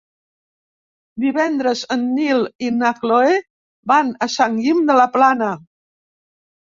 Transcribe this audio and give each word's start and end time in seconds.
Divendres 1.25 1.83
en 1.97 2.07
Nil 2.15 2.41
i 2.67 2.71
na 2.79 2.93
Cloè 3.03 3.37
van 3.93 4.13
a 4.29 4.33
Sant 4.37 4.59
Guim 4.65 4.85
de 4.89 4.97
la 5.01 5.07
Plana. 5.19 5.55